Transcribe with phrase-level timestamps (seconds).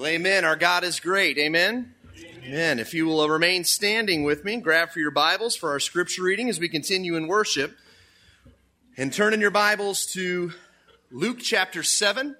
[0.00, 0.46] Well, amen.
[0.46, 1.36] Our God is great.
[1.36, 1.94] Amen.
[2.42, 2.78] Amen.
[2.78, 6.48] If you will remain standing with me, grab for your Bibles for our scripture reading
[6.48, 7.76] as we continue in worship.
[8.96, 10.52] And turn in your Bibles to
[11.10, 12.34] Luke chapter 7.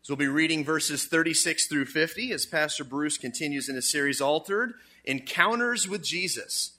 [0.00, 4.22] So we'll be reading verses 36 through 50 as Pastor Bruce continues in a series
[4.22, 4.72] altered
[5.04, 6.78] Encounters with Jesus.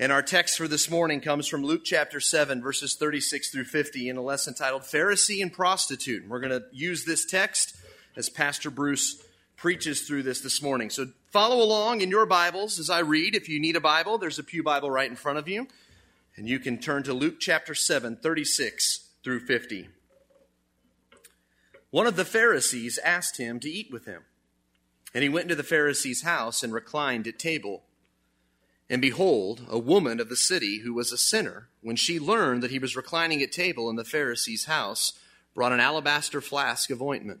[0.00, 4.08] And our text for this morning comes from Luke chapter 7, verses 36 through 50,
[4.08, 6.22] in a lesson titled Pharisee and Prostitute.
[6.22, 7.76] And we're going to use this text
[8.16, 9.22] as Pastor Bruce
[9.58, 10.88] preaches through this this morning.
[10.88, 13.34] So follow along in your Bibles as I read.
[13.34, 15.66] If you need a Bible, there's a Pew Bible right in front of you.
[16.36, 19.88] And you can turn to Luke chapter 7, 36 through 50.
[21.90, 24.22] One of the Pharisees asked him to eat with him.
[25.12, 27.82] And he went into the Pharisee's house and reclined at table.
[28.88, 32.70] And behold, a woman of the city who was a sinner, when she learned that
[32.70, 35.14] he was reclining at table in the Pharisee's house,
[35.52, 37.40] brought an alabaster flask of ointment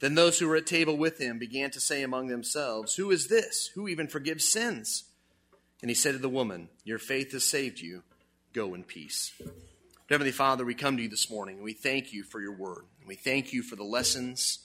[0.00, 3.28] Then those who were at table with him began to say among themselves, Who is
[3.28, 3.70] this?
[3.74, 5.04] Who even forgives sins?
[5.80, 8.02] And he said to the woman, Your faith has saved you.
[8.52, 9.32] Go in peace.
[10.08, 12.84] Heavenly Father, we come to you this morning and we thank you for your word.
[13.00, 14.58] And we thank you for the lessons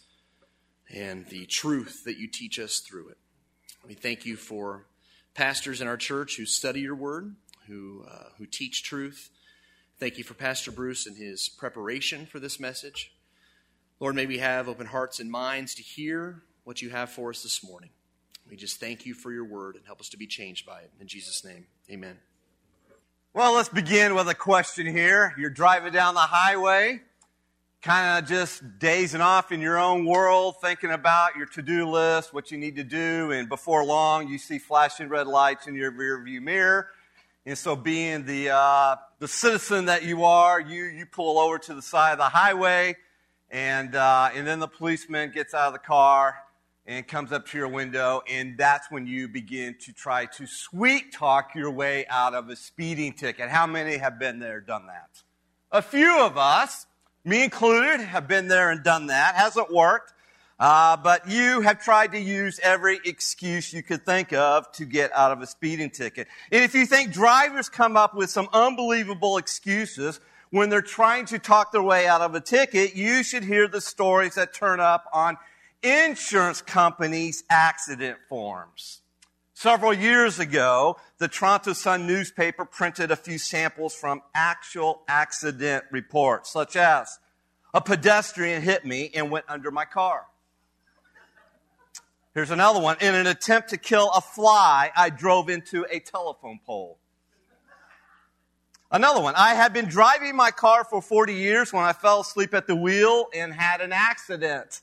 [0.93, 3.17] and the truth that you teach us through it.
[3.87, 4.85] We thank you for
[5.33, 7.35] pastors in our church who study your word,
[7.67, 9.29] who, uh, who teach truth.
[9.99, 13.13] Thank you for Pastor Bruce and his preparation for this message.
[14.01, 17.43] Lord, may we have open hearts and minds to hear what you have for us
[17.43, 17.89] this morning.
[18.49, 20.91] We just thank you for your word and help us to be changed by it.
[21.01, 22.17] In Jesus' name, amen.
[23.33, 25.35] Well, let's begin with a question here.
[25.37, 27.01] You're driving down the highway,
[27.81, 32.33] kind of just dazing off in your own world, thinking about your to do list,
[32.33, 35.91] what you need to do, and before long, you see flashing red lights in your
[35.91, 36.87] rear view mirror.
[37.45, 41.73] And so, being the, uh, the citizen that you are, you, you pull over to
[41.73, 42.95] the side of the highway
[43.51, 46.35] and, uh, and then the policeman gets out of the car
[46.85, 51.13] and comes up to your window, and that's when you begin to try to sweet
[51.13, 53.49] talk your way out of a speeding ticket.
[53.49, 55.21] How many have been there, done that?
[55.71, 56.87] A few of us,
[57.23, 59.35] me included, have been there and done that.
[59.35, 60.13] Hasn't worked.
[60.59, 65.09] Uh, but you have tried to use every excuse you could think of to get
[65.13, 66.27] out of a speeding ticket.
[66.51, 70.19] And if you think drivers come up with some unbelievable excuses
[70.51, 73.81] when they're trying to talk their way out of a ticket, you should hear the
[73.81, 75.37] stories that turn up on
[75.83, 79.01] insurance companies' accident forms.
[79.53, 86.53] Several years ago, the Toronto Sun newspaper printed a few samples from actual accident reports,
[86.53, 87.19] such as
[87.73, 90.25] a pedestrian hit me and went under my car.
[92.33, 92.95] Here's another one.
[93.01, 96.98] In an attempt to kill a fly, I drove into a telephone pole.
[98.91, 99.35] Another one.
[99.35, 102.75] I had been driving my car for 40 years when I fell asleep at the
[102.75, 104.81] wheel and had an accident.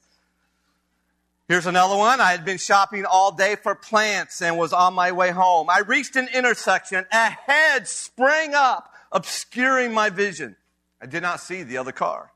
[1.48, 2.20] Here's another one.
[2.20, 5.70] I had been shopping all day for plants and was on my way home.
[5.70, 7.04] I reached an intersection.
[7.12, 10.56] A head sprang up, obscuring my vision.
[11.00, 12.32] I did not see the other car.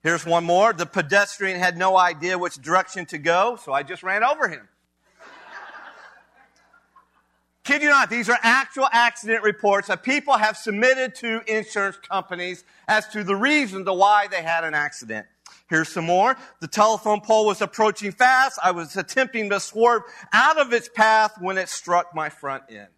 [0.00, 0.72] Here's one more.
[0.72, 4.68] The pedestrian had no idea which direction to go, so I just ran over him.
[7.68, 12.64] Kid you not, these are actual accident reports that people have submitted to insurance companies
[12.88, 15.26] as to the reason to why they had an accident.
[15.68, 16.34] Here's some more.
[16.60, 18.58] The telephone pole was approaching fast.
[18.64, 20.00] I was attempting to swerve
[20.32, 22.88] out of its path when it struck my front end.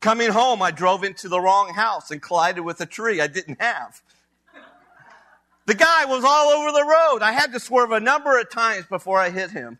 [0.00, 3.62] Coming home, I drove into the wrong house and collided with a tree I didn't
[3.62, 4.02] have.
[5.66, 7.22] The guy was all over the road.
[7.22, 9.78] I had to swerve a number of times before I hit him.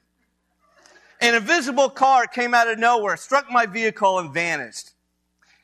[1.22, 4.90] An invisible car came out of nowhere, struck my vehicle, and vanished.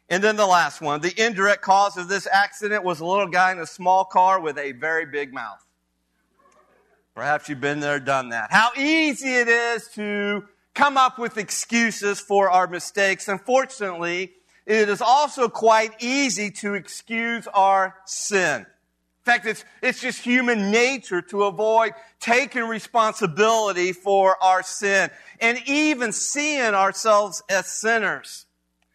[0.09, 1.01] And then the last one.
[1.01, 4.57] The indirect cause of this accident was a little guy in a small car with
[4.57, 5.59] a very big mouth.
[7.13, 8.53] Perhaps you've been there, done that.
[8.53, 10.45] How easy it is to
[10.75, 13.27] come up with excuses for our mistakes.
[13.27, 14.35] Unfortunately,
[14.65, 18.65] it is also quite easy to excuse our sin.
[19.29, 25.59] In fact, it's, it's just human nature to avoid taking responsibility for our sin and
[25.67, 28.47] even seeing ourselves as sinners.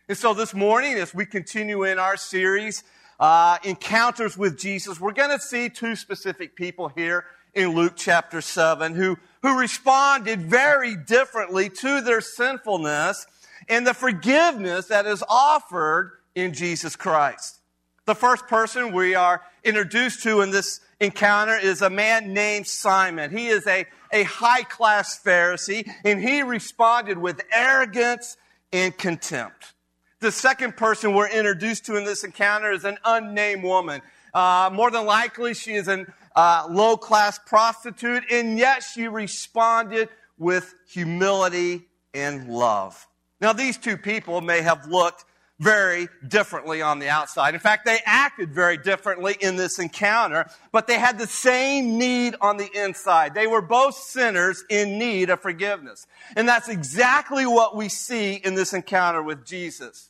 [0.09, 2.83] And so this morning, as we continue in our series,
[3.19, 8.41] uh, Encounters with Jesus, we're going to see two specific people here in Luke chapter
[8.41, 13.27] 7 who, who responded very differently to their sinfulness
[13.69, 17.59] and the forgiveness that is offered in Jesus Christ.
[18.05, 23.31] The first person we are introduced to in this encounter is a man named Simon.
[23.31, 28.35] He is a, a high class Pharisee and he responded with arrogance
[28.73, 29.73] and contempt.
[30.19, 34.01] The second person we're introduced to in this encounter is an unnamed woman.
[34.33, 36.05] Uh, more than likely, she is a
[36.35, 43.07] uh, low class prostitute, and yet she responded with humility and love.
[43.39, 45.25] Now, these two people may have looked
[45.63, 47.53] very differently on the outside.
[47.53, 52.35] In fact, they acted very differently in this encounter, but they had the same need
[52.41, 53.33] on the inside.
[53.33, 56.05] They were both sinners in need of forgiveness.
[56.35, 60.09] And that's exactly what we see in this encounter with Jesus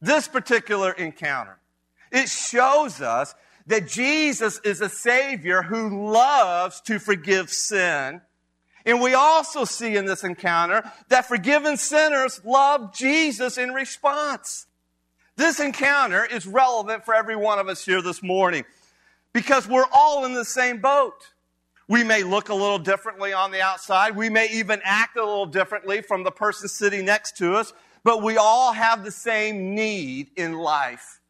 [0.00, 1.58] this particular encounter.
[2.12, 3.34] It shows us
[3.66, 8.20] that Jesus is a Savior who loves to forgive sin.
[8.86, 14.66] And we also see in this encounter that forgiven sinners love Jesus in response.
[15.38, 18.64] This encounter is relevant for every one of us here this morning
[19.32, 21.14] because we're all in the same boat.
[21.88, 24.14] We may look a little differently on the outside.
[24.14, 27.72] We may even act a little differently from the person sitting next to us
[28.04, 31.20] but we all have the same need in life.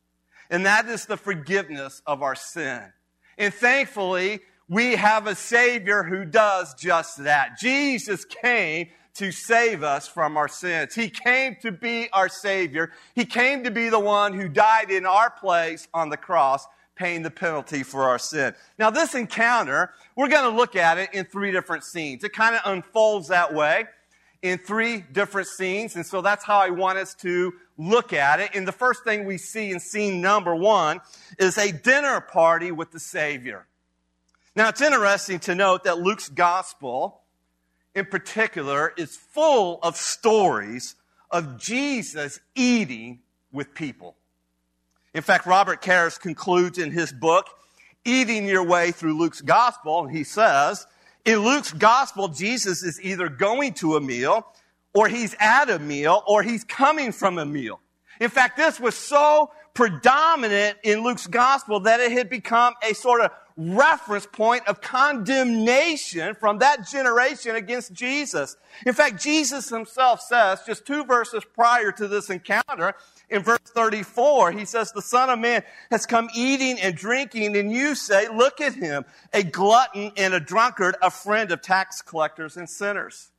[0.50, 2.92] And that is the forgiveness of our sin.
[3.36, 7.58] And thankfully, we have a Savior who does just that.
[7.58, 10.94] Jesus came to save us from our sins.
[10.94, 12.92] He came to be our Savior.
[13.14, 17.22] He came to be the one who died in our place on the cross, paying
[17.22, 18.54] the penalty for our sin.
[18.78, 22.22] Now, this encounter, we're going to look at it in three different scenes.
[22.22, 23.86] It kind of unfolds that way
[24.42, 25.96] in three different scenes.
[25.96, 28.50] And so that's how I want us to look at it.
[28.54, 31.00] And the first thing we see in scene number one
[31.38, 33.66] is a dinner party with the Savior.
[34.58, 37.20] Now, it's interesting to note that Luke's gospel,
[37.94, 40.96] in particular, is full of stories
[41.30, 43.20] of Jesus eating
[43.52, 44.16] with people.
[45.14, 47.46] In fact, Robert Karris concludes in his book,
[48.04, 50.88] Eating Your Way Through Luke's Gospel, and he says,
[51.24, 54.44] in Luke's gospel, Jesus is either going to a meal,
[54.92, 57.78] or he's at a meal, or he's coming from a meal.
[58.20, 63.20] In fact, this was so predominant in Luke's gospel that it had become a sort
[63.20, 68.56] of reference point of condemnation from that generation against Jesus.
[68.86, 72.94] In fact, Jesus himself says, just two verses prior to this encounter,
[73.28, 77.72] in verse 34, he says, the Son of Man has come eating and drinking, and
[77.72, 82.56] you say, look at him, a glutton and a drunkard, a friend of tax collectors
[82.56, 83.30] and sinners.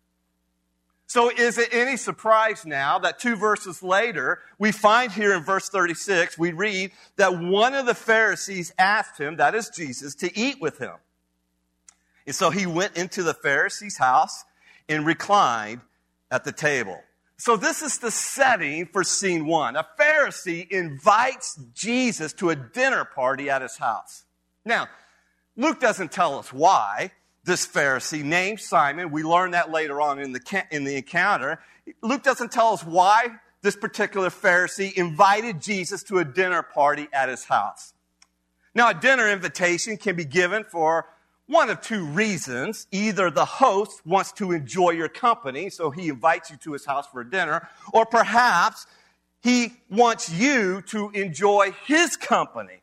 [1.09, 5.67] So is it any surprise now that two verses later, we find here in verse
[5.67, 10.61] 36, we read that one of the Pharisees asked him, that is Jesus, to eat
[10.61, 10.93] with him.
[12.27, 14.43] And so he went into the Pharisee's house
[14.87, 15.81] and reclined
[16.29, 17.01] at the table.
[17.37, 19.75] So this is the setting for scene one.
[19.77, 24.25] A Pharisee invites Jesus to a dinner party at his house.
[24.63, 24.87] Now,
[25.57, 30.33] Luke doesn't tell us why this Pharisee named Simon, we learn that later on in
[30.33, 31.59] the, in the encounter.
[32.01, 33.27] Luke doesn't tell us why
[33.61, 37.93] this particular Pharisee invited Jesus to a dinner party at his house.
[38.75, 41.07] Now, a dinner invitation can be given for
[41.47, 42.87] one of two reasons.
[42.91, 47.07] Either the host wants to enjoy your company, so he invites you to his house
[47.07, 48.85] for a dinner, or perhaps
[49.41, 52.81] he wants you to enjoy his company.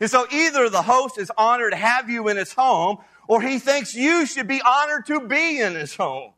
[0.00, 3.58] And so either the host is honored to have you in his home, or he
[3.58, 6.32] thinks you should be honored to be in his home.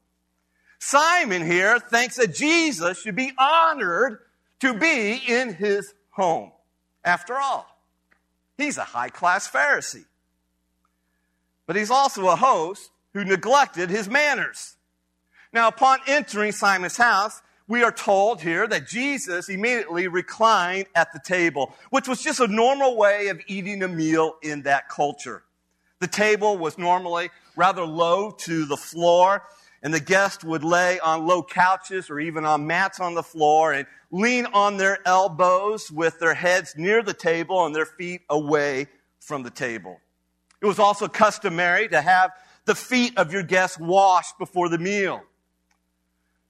[0.78, 4.20] Simon here thinks that Jesus should be honored
[4.60, 6.52] to be in his home.
[7.04, 7.66] After all,
[8.56, 10.04] he's a high class Pharisee
[11.66, 14.76] but he's also a host who neglected his manners.
[15.52, 21.18] Now, upon entering Simon's house, we are told here that Jesus immediately reclined at the
[21.18, 25.42] table, which was just a normal way of eating a meal in that culture.
[25.98, 29.44] The table was normally rather low to the floor,
[29.82, 33.72] and the guest would lay on low couches or even on mats on the floor
[33.72, 38.88] and lean on their elbows with their heads near the table and their feet away
[39.20, 40.00] from the table.
[40.60, 42.32] It was also customary to have
[42.64, 45.22] the feet of your guests washed before the meal.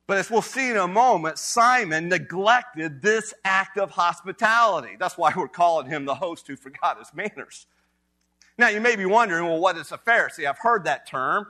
[0.06, 4.96] But as we'll see in a moment, Simon neglected this act of hospitality.
[4.98, 7.66] That's why we're calling him the host who forgot his manners.
[8.58, 10.46] Now, you may be wondering, well, what is a Pharisee?
[10.46, 11.48] I've heard that term,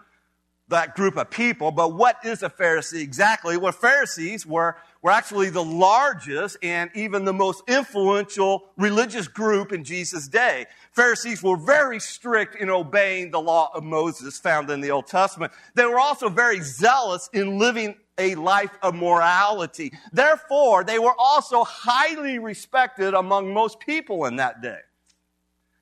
[0.68, 3.56] that group of people, but what is a Pharisee exactly?
[3.56, 9.84] Well, Pharisees were, were actually the largest and even the most influential religious group in
[9.84, 10.66] Jesus' day.
[10.90, 15.52] Pharisees were very strict in obeying the law of Moses found in the Old Testament.
[15.74, 19.92] They were also very zealous in living a life of morality.
[20.12, 24.78] Therefore, they were also highly respected among most people in that day.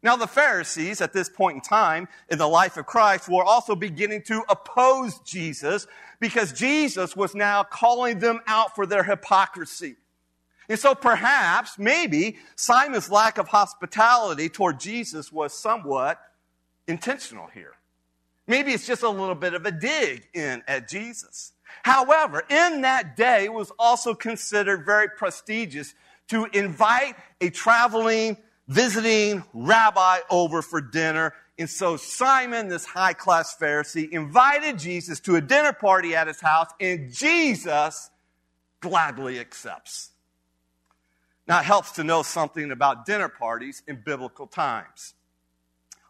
[0.04, 3.74] Now, the Pharisees at this point in time in the life of Christ were also
[3.74, 5.86] beginning to oppose Jesus
[6.20, 9.96] because Jesus was now calling them out for their hypocrisy.
[10.68, 16.20] And so perhaps, maybe, Simon's lack of hospitality toward Jesus was somewhat
[16.86, 17.72] intentional here.
[18.46, 21.52] Maybe it's just a little bit of a dig in at Jesus.
[21.82, 25.94] However, in that day, it was also considered very prestigious
[26.28, 28.36] to invite a traveling
[28.68, 31.34] visiting rabbi over for dinner.
[31.58, 36.40] And so Simon, this high class Pharisee, invited Jesus to a dinner party at his
[36.40, 38.10] house, and Jesus
[38.80, 40.10] gladly accepts.
[41.46, 45.14] Now, it helps to know something about dinner parties in biblical times.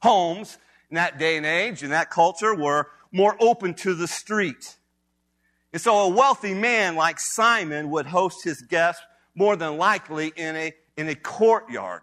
[0.03, 0.59] Homes
[0.91, 4.77] in that day and age, in that culture, were more open to the street.
[5.73, 9.03] And so a wealthy man like Simon would host his guests
[9.35, 12.03] more than likely in a, in a courtyard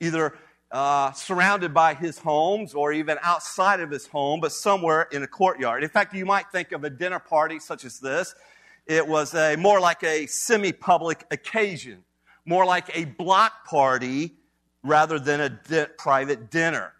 [0.00, 0.34] either
[0.72, 5.26] uh, surrounded by his homes or even outside of his home, but somewhere in a
[5.26, 5.82] courtyard.
[5.82, 8.34] In fact, you might think of a dinner party such as this.
[8.86, 12.04] It was a more like a semi-public occasion,
[12.44, 14.34] more like a block party
[14.82, 16.92] rather than a di- private dinner.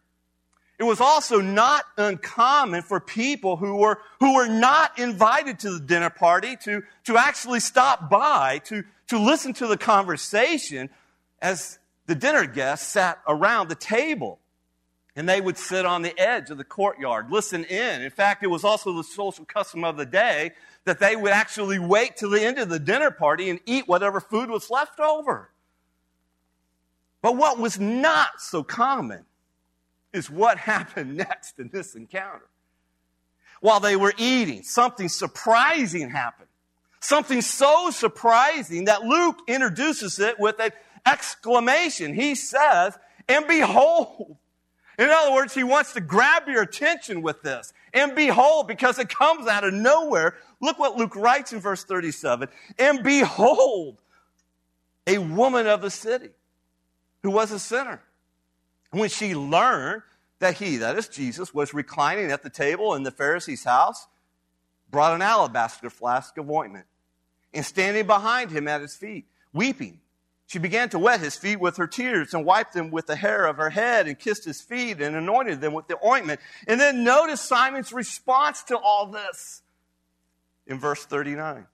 [0.78, 5.80] It was also not uncommon for people who were, who were not invited to the
[5.80, 10.88] dinner party to, to actually stop by, to, to listen to the conversation
[11.42, 11.78] as
[12.10, 14.40] the dinner guests sat around the table
[15.14, 18.02] and they would sit on the edge of the courtyard, listen in.
[18.02, 20.50] In fact, it was also the social custom of the day
[20.86, 24.18] that they would actually wait till the end of the dinner party and eat whatever
[24.18, 25.52] food was left over.
[27.22, 29.24] But what was not so common
[30.12, 32.48] is what happened next in this encounter.
[33.60, 36.48] While they were eating, something surprising happened.
[36.98, 40.72] Something so surprising that Luke introduces it with a
[41.07, 42.14] exclamation.
[42.14, 44.37] He says, and behold.
[44.99, 47.73] In other words, he wants to grab your attention with this.
[47.95, 50.37] And behold, because it comes out of nowhere.
[50.61, 52.49] Look what Luke writes in verse 37.
[52.78, 54.02] And behold,
[55.07, 56.30] a woman of the city
[57.23, 58.02] who was a sinner.
[58.90, 60.02] When she learned
[60.40, 64.07] that he, that is Jesus, was reclining at the table in the Pharisee's house,
[64.90, 66.87] brought an alabaster flask of ointment
[67.54, 70.00] and standing behind him at his feet, weeping,
[70.50, 73.47] she began to wet his feet with her tears and wiped them with the hair
[73.47, 76.40] of her head and kissed his feet and anointed them with the ointment.
[76.66, 79.62] And then notice Simon's response to all this
[80.66, 81.69] in verse 39.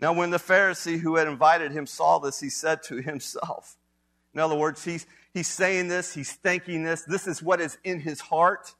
[0.00, 3.76] Now, when the Pharisee who had invited him saw this, he said to himself,
[4.32, 8.00] in other words, he's, he's saying this, he's thinking this, this is what is in
[8.00, 8.74] his heart.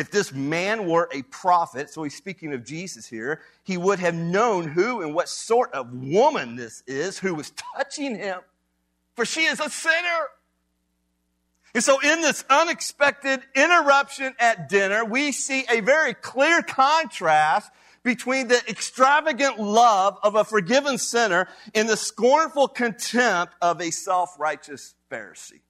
[0.00, 4.14] If this man were a prophet, so he's speaking of Jesus here, he would have
[4.14, 8.40] known who and what sort of woman this is who was touching him.
[9.14, 10.28] For she is a sinner.
[11.74, 17.70] And so, in this unexpected interruption at dinner, we see a very clear contrast
[18.02, 24.34] between the extravagant love of a forgiven sinner and the scornful contempt of a self
[24.38, 25.60] righteous Pharisee.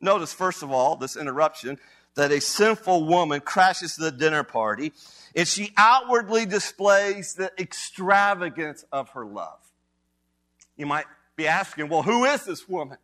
[0.00, 1.78] Notice, first of all, this interruption
[2.20, 4.92] that a sinful woman crashes the dinner party
[5.34, 9.58] and she outwardly displays the extravagance of her love.
[10.76, 12.98] You might be asking, well, who is this woman?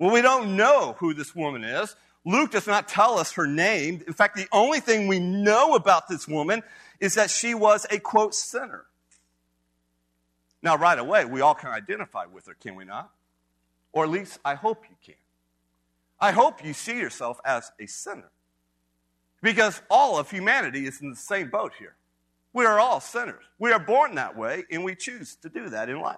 [0.00, 1.94] Well, we don't know who this woman is.
[2.24, 4.02] Luke does not tell us her name.
[4.08, 6.64] In fact, the only thing we know about this woman
[6.98, 8.86] is that she was a quote sinner.
[10.62, 13.08] Now, right away, we all can identify with her, can we not?
[13.92, 15.14] Or at least I hope you can.
[16.18, 18.30] I hope you see yourself as a sinner.
[19.42, 21.94] Because all of humanity is in the same boat here.
[22.52, 23.44] We are all sinners.
[23.58, 26.16] We are born that way, and we choose to do that in life.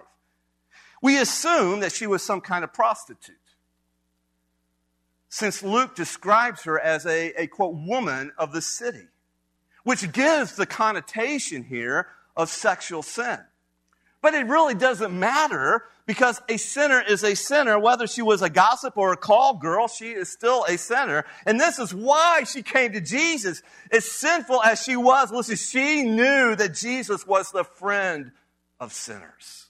[1.01, 3.35] We assume that she was some kind of prostitute.
[5.27, 9.07] Since Luke describes her as a, a quote, woman of the city,
[9.83, 13.39] which gives the connotation here of sexual sin.
[14.21, 18.49] But it really doesn't matter because a sinner is a sinner, whether she was a
[18.49, 21.25] gossip or a call girl, she is still a sinner.
[21.45, 23.61] And this is why she came to Jesus.
[23.91, 28.31] As sinful as she was, listen, she knew that Jesus was the friend
[28.79, 29.67] of sinners.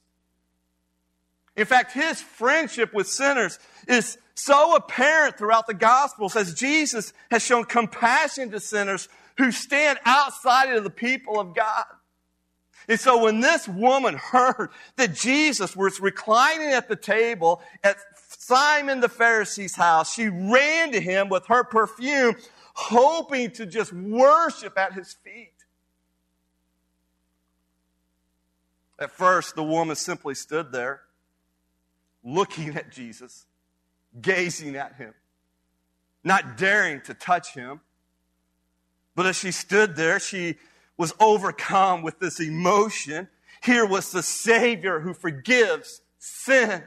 [1.55, 7.43] In fact, his friendship with sinners is so apparent throughout the Gospels as Jesus has
[7.43, 11.85] shown compassion to sinners who stand outside of the people of God.
[12.89, 18.99] And so when this woman heard that Jesus was reclining at the table at Simon
[18.99, 22.35] the Pharisee's house, she ran to him with her perfume,
[22.73, 25.53] hoping to just worship at his feet.
[28.97, 31.01] At first, the woman simply stood there
[32.23, 33.45] looking at Jesus,
[34.19, 35.13] gazing at him,
[36.23, 37.81] not daring to touch him.
[39.15, 40.55] But as she stood there, she
[40.99, 43.29] was overcome with this emotion.
[43.63, 46.83] Here was the Savior who forgives sin.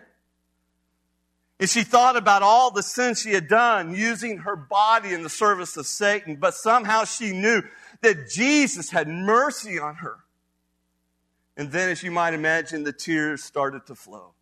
[1.58, 5.30] And she thought about all the sins she had done using her body in the
[5.30, 7.62] service of Satan, but somehow she knew
[8.02, 10.18] that Jesus had mercy on her.
[11.56, 14.34] And then, as you might imagine, the tears started to flow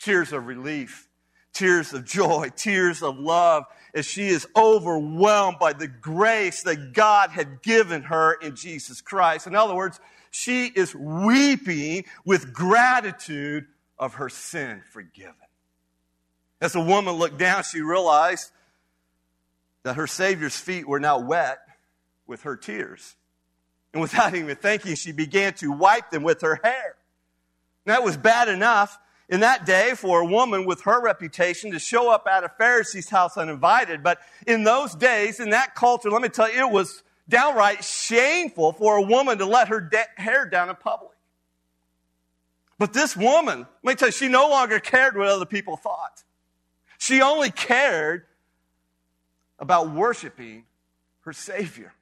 [0.00, 1.09] tears of relief,
[1.52, 3.64] tears of joy, tears of love,
[3.94, 9.46] as she is overwhelmed by the grace that God had given her in Jesus Christ.
[9.46, 13.66] In other words, she is weeping with gratitude
[13.98, 15.34] of her sin forgiven.
[16.60, 18.50] As the woman looked down, she realized
[19.82, 21.58] that her Savior's feet were now wet
[22.26, 23.16] with her tears.
[23.92, 26.96] And without even thinking, she began to wipe them with her hair.
[27.86, 28.98] That was bad enough
[29.30, 33.08] in that day for a woman with her reputation to show up at a Pharisee's
[33.08, 34.02] house uninvited.
[34.02, 38.72] But in those days, in that culture, let me tell you, it was downright shameful
[38.72, 41.12] for a woman to let her de- hair down in public.
[42.76, 46.24] But this woman, let me tell you, she no longer cared what other people thought.
[46.98, 48.24] She only cared
[49.60, 50.64] about worshiping
[51.20, 51.94] her Savior.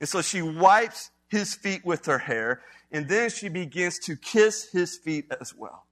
[0.00, 4.70] And so she wipes his feet with her hair, and then she begins to kiss
[4.72, 5.85] his feet as well.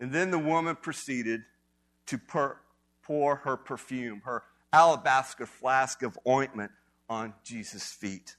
[0.00, 1.42] And then the woman proceeded
[2.06, 2.18] to
[3.02, 6.70] pour her perfume, her alabaster flask of ointment
[7.08, 8.36] on Jesus' feet.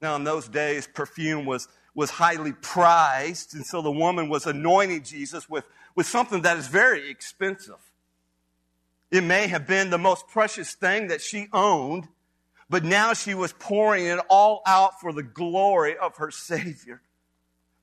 [0.00, 5.02] Now, in those days, perfume was, was highly prized, and so the woman was anointing
[5.02, 7.76] Jesus with, with something that is very expensive.
[9.10, 12.08] It may have been the most precious thing that she owned,
[12.68, 17.00] but now she was pouring it all out for the glory of her Savior.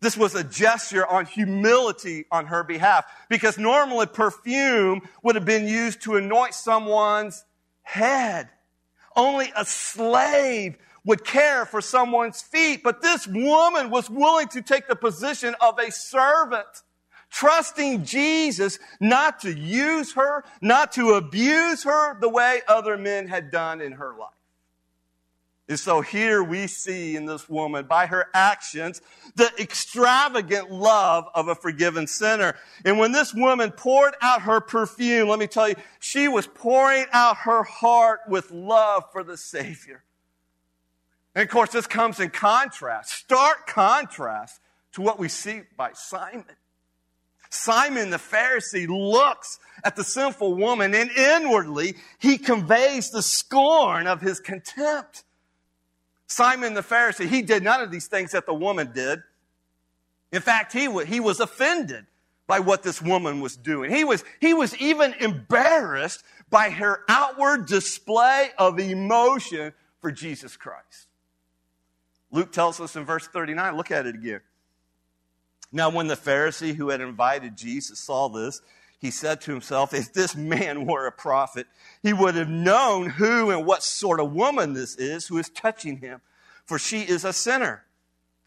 [0.03, 5.65] This was a gesture on humility on her behalf because normally perfume would have been
[5.65, 7.45] used to anoint someone's
[7.83, 8.49] head.
[9.15, 14.89] Only a slave would care for someone's feet, but this woman was willing to take
[14.89, 16.67] the position of a servant,
[17.29, 23.51] trusting Jesus not to use her, not to abuse her the way other men had
[23.51, 24.32] done in her life.
[25.69, 29.01] And so here we see in this woman, by her actions,
[29.35, 32.55] the extravagant love of a forgiven sinner.
[32.83, 37.05] And when this woman poured out her perfume, let me tell you, she was pouring
[37.13, 40.03] out her heart with love for the Savior.
[41.33, 44.59] And of course, this comes in contrast, stark contrast
[44.93, 46.45] to what we see by Simon.
[47.49, 54.21] Simon the Pharisee looks at the sinful woman and inwardly he conveys the scorn of
[54.21, 55.23] his contempt.
[56.33, 59.21] Simon the Pharisee, he did none of these things that the woman did.
[60.31, 62.05] In fact, he, he was offended
[62.47, 63.91] by what this woman was doing.
[63.91, 71.07] He was, he was even embarrassed by her outward display of emotion for Jesus Christ.
[72.31, 74.41] Luke tells us in verse 39, look at it again.
[75.71, 78.61] Now, when the Pharisee who had invited Jesus saw this,
[79.03, 81.67] he said to himself, If this man were a prophet,
[82.01, 85.97] he would have known who and what sort of woman this is who is touching
[85.97, 86.21] him,
[86.65, 87.83] for she is a sinner.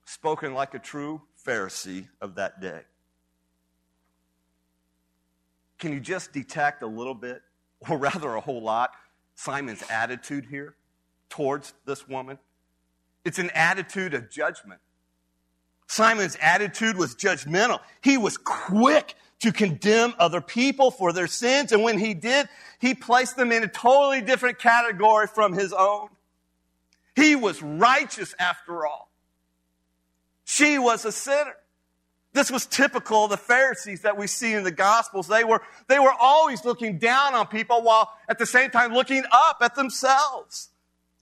[0.07, 2.81] Spoken like a true Pharisee of that day.
[5.79, 7.43] Can you just detect a little bit,
[7.91, 8.93] or rather a whole lot,
[9.35, 10.75] Simon's attitude here
[11.29, 12.39] towards this woman?
[13.27, 14.81] It's an attitude of judgment.
[15.87, 17.81] Simon's attitude was judgmental.
[18.01, 21.73] He was quick to condemn other people for their sins.
[21.73, 22.49] And when he did,
[22.81, 26.09] he placed them in a totally different category from his own.
[27.15, 29.11] He was righteous after all.
[30.45, 31.57] She was a sinner.
[32.33, 35.27] This was typical of the Pharisees that we see in the Gospels.
[35.27, 39.25] They were, they were always looking down on people while at the same time looking
[39.33, 40.69] up at themselves.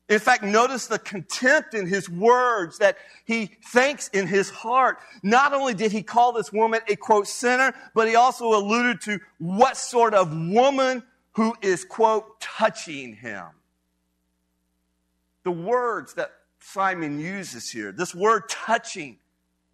[0.08, 4.98] In fact, notice the contempt in his words that he thinks in his heart.
[5.22, 9.18] Not only did he call this woman a quote sinner, but he also alluded to
[9.38, 13.46] what sort of woman who is quote touching him.
[15.44, 19.18] The words that Simon uses here, this word touching,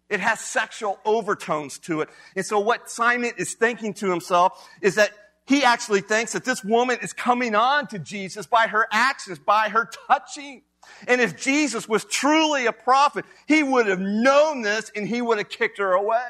[0.09, 2.09] it has sexual overtones to it.
[2.35, 5.11] And so what Simon is thinking to himself is that
[5.45, 9.69] he actually thinks that this woman is coming on to Jesus by her actions, by
[9.69, 10.61] her touching.
[11.07, 15.37] And if Jesus was truly a prophet, he would have known this and he would
[15.37, 16.29] have kicked her away.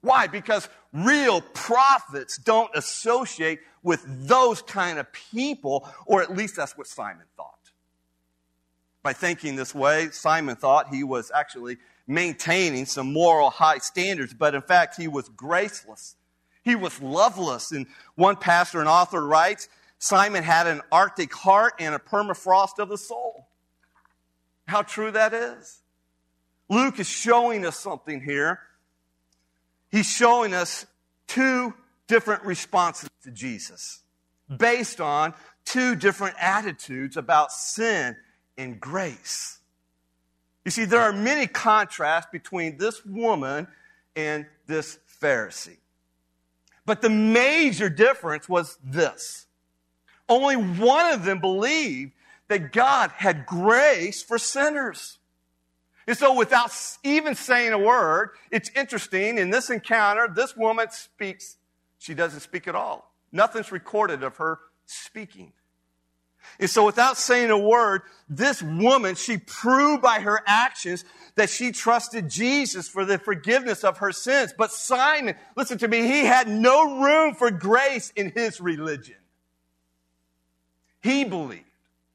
[0.00, 0.26] Why?
[0.26, 6.86] Because real prophets don't associate with those kind of people, or at least that's what
[6.86, 7.50] Simon thought.
[9.02, 14.54] By thinking this way, Simon thought he was actually maintaining some moral high standards, but
[14.54, 16.16] in fact, he was graceless.
[16.64, 17.72] He was loveless.
[17.72, 22.88] And one pastor and author writes Simon had an Arctic heart and a permafrost of
[22.88, 23.48] the soul.
[24.66, 25.82] How true that is.
[26.68, 28.60] Luke is showing us something here.
[29.90, 30.86] He's showing us
[31.26, 31.74] two
[32.06, 34.00] different responses to Jesus
[34.48, 34.56] hmm.
[34.56, 38.16] based on two different attitudes about sin
[38.56, 39.58] and grace.
[40.64, 43.68] You see, there are many contrasts between this woman
[44.16, 45.76] and this Pharisee.
[46.86, 49.46] But the major difference was this.
[50.28, 52.12] Only one of them believed
[52.48, 55.18] that God had grace for sinners.
[56.06, 56.70] And so without
[57.02, 59.38] even saying a word, it's interesting.
[59.38, 61.56] In this encounter, this woman speaks.
[61.98, 63.10] She doesn't speak at all.
[63.32, 65.52] Nothing's recorded of her speaking.
[66.60, 71.04] And so without saying a word, this woman, she proved by her actions
[71.34, 74.54] that she trusted Jesus for the forgiveness of her sins.
[74.56, 79.16] But Simon, listen to me, he had no room for grace in his religion.
[81.02, 81.64] He believed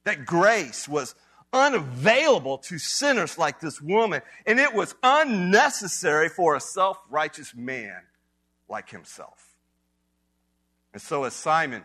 [0.03, 1.15] that grace was
[1.51, 8.01] unavailable to sinners like this woman, and it was unnecessary for a self righteous man
[8.67, 9.55] like himself.
[10.93, 11.83] And so, as Simon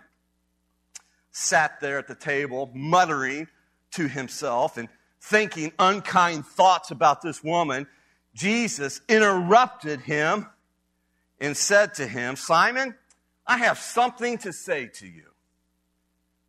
[1.36, 3.48] sat there at the table, muttering
[3.90, 4.88] to himself and
[5.20, 7.88] thinking unkind thoughts about this woman,
[8.34, 10.46] Jesus interrupted him
[11.40, 12.94] and said to him, Simon,
[13.46, 15.26] I have something to say to you.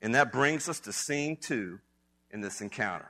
[0.01, 1.79] And that brings us to scene two
[2.29, 3.09] in this encounter.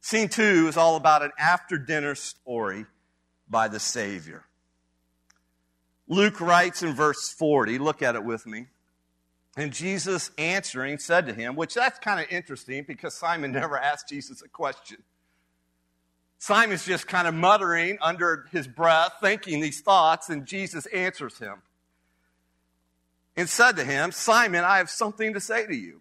[0.00, 2.86] Scene two is all about an after dinner story
[3.48, 4.44] by the Savior.
[6.08, 8.66] Luke writes in verse 40, look at it with me.
[9.56, 14.08] And Jesus answering said to him, which that's kind of interesting because Simon never asked
[14.08, 15.02] Jesus a question.
[16.38, 21.56] Simon's just kind of muttering under his breath, thinking these thoughts, and Jesus answers him
[23.36, 26.00] and said to him, Simon, I have something to say to you.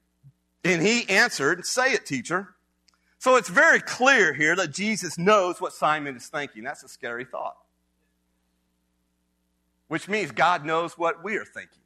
[0.63, 2.55] And he answered, Say it, teacher.
[3.17, 6.63] So it's very clear here that Jesus knows what Simon is thinking.
[6.63, 7.57] That's a scary thought.
[9.89, 11.81] Which means God knows what we are thinking.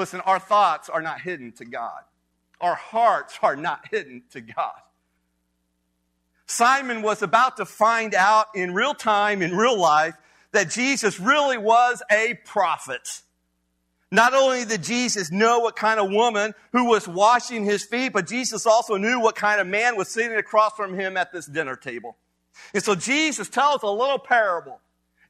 [0.00, 2.00] Listen, our thoughts are not hidden to God.
[2.58, 4.80] Our hearts are not hidden to God.
[6.46, 10.14] Simon was about to find out in real time, in real life,
[10.52, 13.20] that Jesus really was a prophet.
[14.10, 18.26] Not only did Jesus know what kind of woman who was washing his feet, but
[18.26, 21.76] Jesus also knew what kind of man was sitting across from him at this dinner
[21.76, 22.16] table.
[22.72, 24.80] And so Jesus tells a little parable.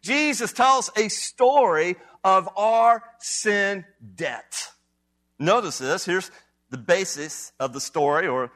[0.00, 4.68] Jesus tells a story of our sin debt.
[5.38, 6.04] Notice this.
[6.04, 6.30] Here's
[6.70, 8.52] the basis of the story, or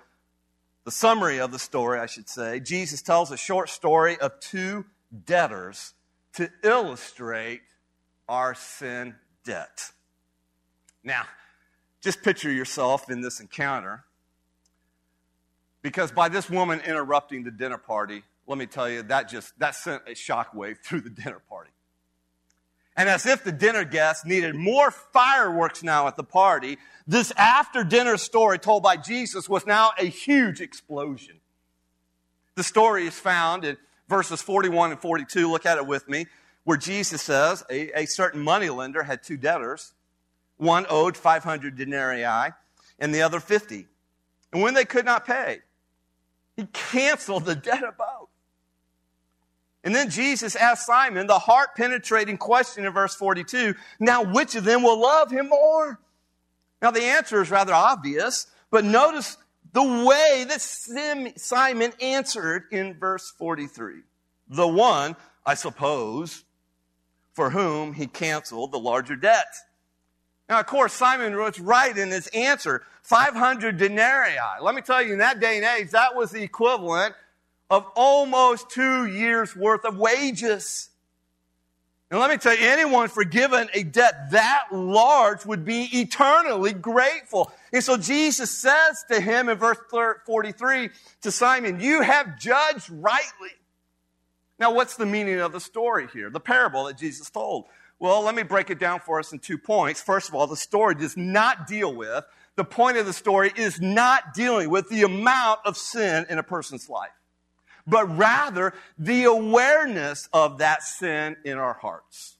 [0.85, 2.61] the summary of the story, I should say.
[2.61, 4.85] Jesus tells a short story of two
[5.25, 5.95] debtors
[6.35, 7.63] to illustrate
[8.29, 9.91] our sin debt.
[11.03, 11.23] Now,
[12.01, 14.05] just picture yourself in this encounter.
[15.83, 19.75] Because by this woman interrupting the dinner party, let me tell you, that just that
[19.75, 21.71] sent a shockwave through the dinner party.
[22.97, 27.83] And as if the dinner guests needed more fireworks now at the party, this after
[27.83, 31.41] dinner story told by Jesus was now a huge explosion.
[32.55, 33.77] The story is found in
[34.09, 35.51] verses 41 and 42.
[35.51, 36.27] Look at it with me,
[36.63, 39.93] where Jesus says a, a certain moneylender had two debtors.
[40.57, 42.53] One owed 500 denarii
[42.99, 43.87] and the other 50.
[44.53, 45.59] And when they could not pay,
[46.57, 48.14] he canceled the debt both.
[49.85, 54.65] And then Jesus asked Simon the heart penetrating question in verse 42 now, which of
[54.65, 56.01] them will love him more?
[56.81, 59.37] Now, the answer is rather obvious, but notice
[59.73, 64.01] the way that Simon answered in verse 43.
[64.49, 66.45] The one, I suppose,
[67.33, 69.47] for whom he canceled the larger debt.
[70.49, 74.37] Now, of course, Simon was right in his answer 500 denarii.
[74.63, 77.15] Let me tell you, in that day and age, that was the equivalent
[77.71, 80.91] of almost two years' worth of wages.
[82.11, 87.51] And let me tell you, anyone forgiven a debt that large would be eternally grateful.
[87.73, 90.91] And so Jesus says to him in verse 43
[91.23, 93.51] to Simon, You have judged rightly.
[94.61, 97.65] Now, what's the meaning of the story here, the parable that Jesus told?
[97.99, 100.01] Well, let me break it down for us in two points.
[100.01, 102.25] First of all, the story does not deal with,
[102.55, 106.43] the point of the story is not dealing with the amount of sin in a
[106.45, 107.11] person's life
[107.87, 112.37] but rather the awareness of that sin in our hearts.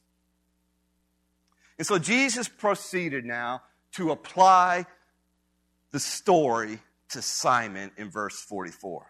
[1.79, 4.87] And so Jesus proceeded now to apply
[5.91, 6.79] the story
[7.11, 9.07] to Simon in verse 44.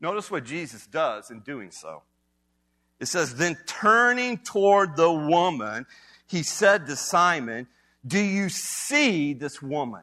[0.00, 2.02] Notice what Jesus does in doing so.
[2.98, 5.86] It says, Then turning toward the woman,
[6.26, 7.66] he said to Simon,
[8.06, 10.02] Do you see this woman?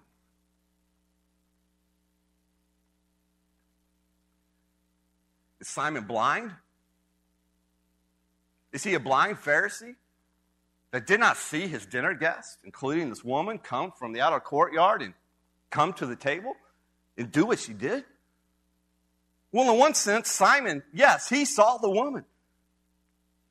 [5.67, 6.53] Is Simon blind?
[8.71, 9.95] Is he a blind Pharisee
[10.91, 15.01] that did not see his dinner guest, including this woman, come from the outer courtyard
[15.01, 15.13] and
[15.69, 16.53] come to the table
[17.17, 18.05] and do what she did?
[19.51, 22.23] Well, in one sense, Simon, yes, he saw the woman.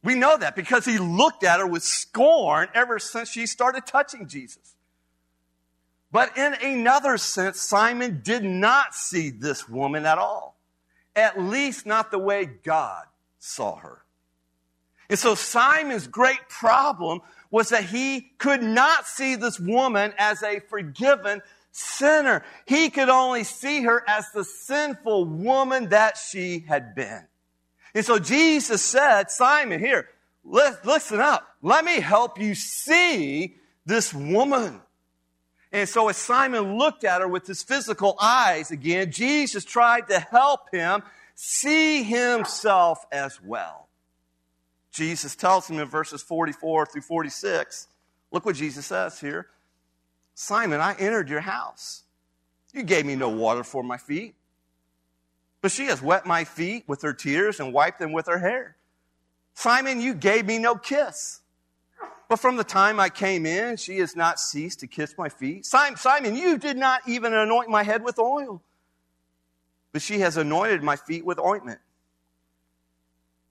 [0.03, 4.27] We know that because he looked at her with scorn ever since she started touching
[4.27, 4.75] Jesus.
[6.11, 10.56] But in another sense, Simon did not see this woman at all
[11.17, 13.05] at least not the way God
[13.39, 14.03] saw her.
[15.09, 20.61] And so Simon's great problem was that he could not see this woman as a
[20.61, 22.45] forgiven sinner.
[22.67, 27.27] He could only see her as the sinful woman that she had been.
[27.95, 30.09] And so Jesus said, Simon, here,
[30.45, 31.47] listen up.
[31.63, 34.81] Let me help you see this woman.
[35.77, 40.19] And so as Simon looked at her with his physical eyes again, Jesus tried to
[40.19, 41.03] help him
[41.35, 43.87] see himself as well.
[44.91, 47.89] Jesus tells him in verses 44 through 46,
[48.33, 49.49] look what Jesus says here.
[50.35, 52.05] Simon, I entered your house.
[52.73, 54.35] You gave me no water for my feet,
[55.61, 58.77] but she has wet my feet with her tears and wiped them with her hair.
[59.53, 61.43] Simon, you gave me no kiss.
[62.29, 65.65] But from the time I came in, she has not ceased to kiss my feet.
[65.65, 68.63] Simon, you did not even anoint my head with oil,
[69.93, 71.79] but she has anointed my feet with ointment.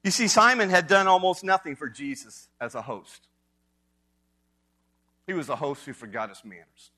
[0.04, 3.28] You see, Simon had done almost nothing for Jesus as a host.
[5.26, 6.92] He was a host who forgot his manners.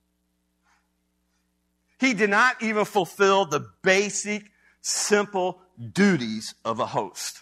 [2.00, 5.60] He did not even fulfill the basic, simple
[5.94, 7.42] duties of a host.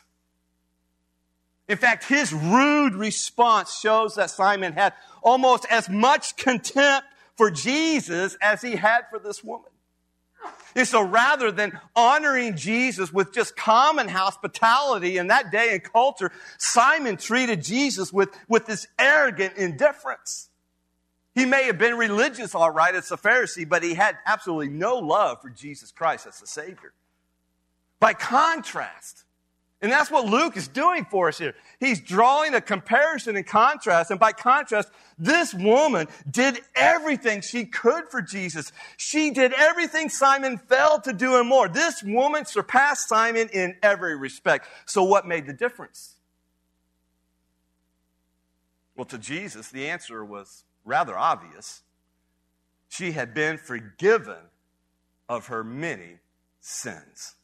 [1.67, 8.38] In fact, his rude response shows that Simon had almost as much contempt for Jesus
[8.41, 9.71] as he had for this woman.
[10.75, 16.32] And so rather than honoring Jesus with just common hospitality in that day and culture,
[16.58, 20.49] Simon treated Jesus with, with this arrogant indifference.
[21.34, 24.97] He may have been religious, all right, as a Pharisee, but he had absolutely no
[24.97, 26.93] love for Jesus Christ as the Savior.
[27.99, 29.24] By contrast,
[29.81, 31.53] and that's what Luke is doing for us here.
[31.79, 34.09] He's drawing a comparison and contrast.
[34.09, 38.71] And by contrast, this woman did everything she could for Jesus.
[38.97, 41.67] She did everything Simon failed to do and more.
[41.67, 44.67] This woman surpassed Simon in every respect.
[44.85, 46.15] So what made the difference?
[48.95, 51.81] Well, to Jesus, the answer was rather obvious.
[52.88, 54.38] She had been forgiven
[55.27, 56.19] of her many
[56.61, 57.35] sins.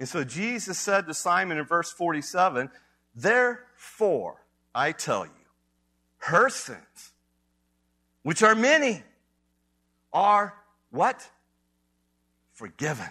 [0.00, 2.70] And so Jesus said to Simon in verse 47,
[3.14, 5.32] Therefore, I tell you,
[6.18, 7.12] her sins,
[8.22, 9.02] which are many,
[10.12, 10.54] are
[10.90, 11.28] what?
[12.54, 13.08] Forgiven.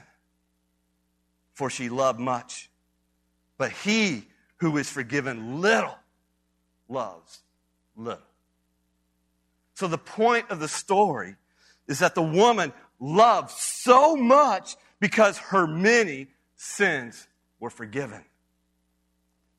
[1.54, 2.70] For she loved much.
[3.58, 5.98] But he who is forgiven little
[6.88, 7.40] loves
[7.96, 8.22] little.
[9.74, 11.36] So the point of the story
[11.88, 17.28] is that the woman loved so much because her many sins
[17.60, 18.26] were forgiven.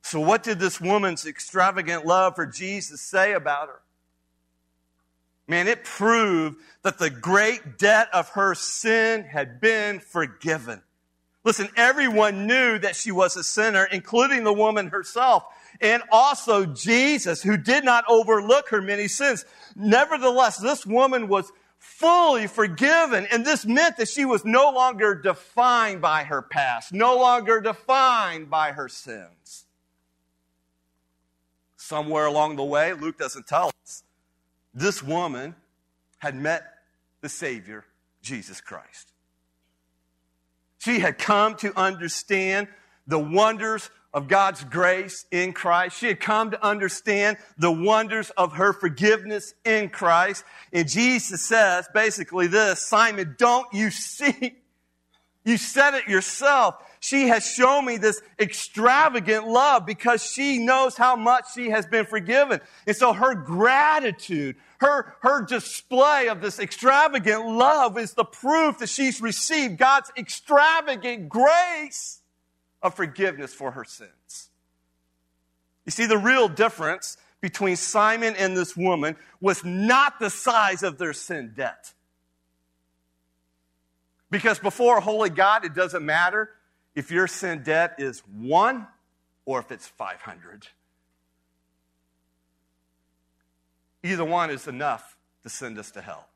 [0.03, 3.81] So, what did this woman's extravagant love for Jesus say about her?
[5.47, 10.83] Man, it proved that the great debt of her sin had been forgiven.
[11.45, 15.45] Listen, everyone knew that she was a sinner, including the woman herself,
[15.81, 19.47] and also Jesus, who did not overlook her many sins.
[19.75, 23.27] Nevertheless, this woman was fully forgiven.
[23.31, 28.51] And this meant that she was no longer defined by her past, no longer defined
[28.51, 29.65] by her sins.
[31.77, 34.05] Somewhere along the way, Luke doesn't tell us,
[34.75, 35.55] this woman
[36.19, 36.65] had met
[37.21, 37.85] the Savior,
[38.21, 39.13] Jesus Christ.
[40.79, 42.69] She had come to understand
[43.07, 45.99] the wonders of God's grace in Christ.
[45.99, 50.45] She had come to understand the wonders of her forgiveness in Christ.
[50.73, 54.57] And Jesus says basically this, Simon, don't you see?
[55.45, 56.77] You said it yourself.
[57.01, 62.07] She has shown me this extravagant love because she knows how much she has been
[62.07, 62.61] forgiven.
[62.87, 68.89] And so her gratitude, her, her display of this extravagant love is the proof that
[68.89, 72.18] she's received God's extravagant grace
[72.83, 74.51] of forgiveness for her sins.
[75.85, 80.99] You see, the real difference between Simon and this woman was not the size of
[80.99, 81.93] their sin debt.
[84.31, 86.51] Because before a holy God, it doesn't matter
[86.95, 88.87] if your sin debt is one
[89.45, 90.67] or if it's 500.
[94.03, 96.29] Either one is enough to send us to hell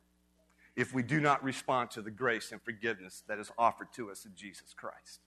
[0.74, 4.24] if we do not respond to the grace and forgiveness that is offered to us
[4.24, 5.20] in Jesus Christ.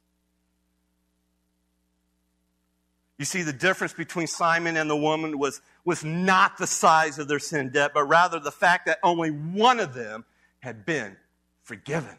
[3.17, 7.27] You see, the difference between Simon and the woman was, was not the size of
[7.27, 10.25] their sin debt, but rather the fact that only one of them
[10.59, 11.15] had been
[11.63, 12.17] forgiven.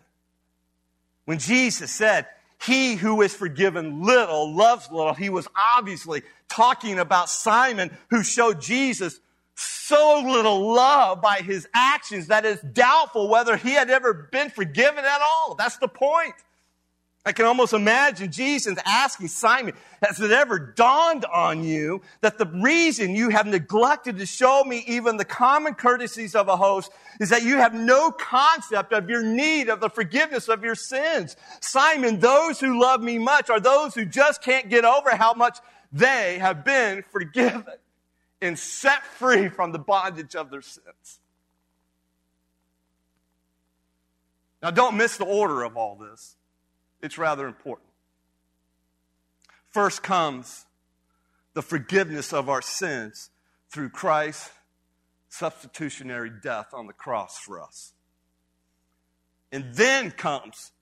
[1.27, 2.27] When Jesus said,
[2.63, 8.63] He who is forgiven little loves little, he was obviously talking about Simon who showed
[8.63, 9.21] Jesus
[9.57, 15.05] so little love by his actions that it's doubtful whether he had ever been forgiven
[15.05, 15.55] at all.
[15.55, 16.35] That's the point.
[17.27, 22.47] I can almost imagine Jesus asking Simon, has it ever dawned on you that the
[22.47, 27.31] reason you have neglected to show me even the common courtesies of a host is
[27.31, 31.35] that you have no concept of your need of the forgiveness of your sins?
[31.61, 35.59] Simon, those who love me much are those who just can't get over how much
[35.91, 37.65] they have been forgiven
[38.41, 41.19] and set free from the bondage of their sins.
[44.63, 46.37] Now, don't miss the order of all this
[47.03, 47.89] it's rather important.
[49.73, 50.67] First comes
[51.55, 53.31] the forgiveness of our sins
[53.71, 54.51] through Christ's
[55.29, 57.93] substitutionary death on the cross for us.
[59.53, 60.73] And then comes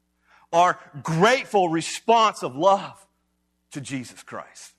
[0.52, 3.04] our grateful response of love
[3.72, 4.72] to Jesus Christ.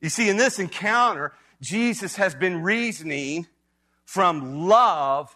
[0.00, 1.32] You see, in this encounter,
[1.62, 3.46] Jesus has been reasoning
[4.04, 5.34] from love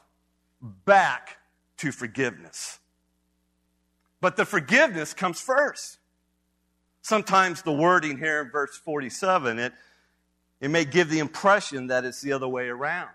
[0.61, 1.39] back
[1.79, 2.80] to forgiveness.
[4.21, 5.99] But the forgiveness comes first.
[7.03, 9.73] Sometimes the wording here in verse 47, it,
[10.61, 13.11] it may give the impression that it's the other way around.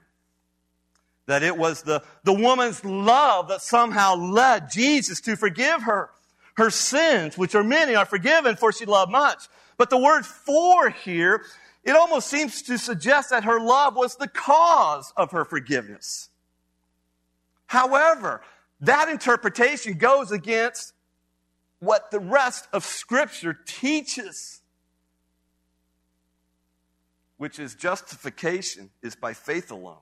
[1.28, 6.10] That it was the, the woman's love that somehow led Jesus to forgive her.
[6.56, 9.48] Her sins, which are many, are forgiven, for she loved much.
[9.78, 11.44] But the word for here,
[11.84, 16.30] it almost seems to suggest that her love was the cause of her forgiveness.
[17.68, 18.42] However,
[18.82, 20.94] that interpretation goes against
[21.80, 24.62] what the rest of Scripture teaches,
[27.38, 30.00] which is justification is by faith alone,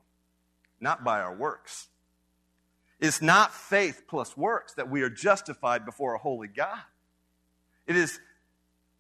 [0.80, 1.88] not by our works.
[3.00, 6.80] It's not faith plus works that we are justified before a holy God.
[7.86, 8.20] It is